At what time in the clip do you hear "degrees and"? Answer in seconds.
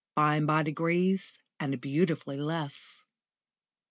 0.63-1.79